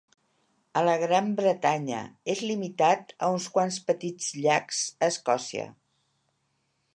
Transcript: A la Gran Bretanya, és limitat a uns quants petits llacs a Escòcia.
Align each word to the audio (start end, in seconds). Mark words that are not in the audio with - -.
A 0.79 0.81
la 0.85 0.93
Gran 1.01 1.27
Bretanya, 1.39 1.99
és 2.35 2.41
limitat 2.51 3.13
a 3.27 3.29
uns 3.35 3.45
quants 3.59 3.79
petits 3.91 4.31
llacs 4.47 4.81
a 5.05 5.11
Escòcia. 5.13 5.69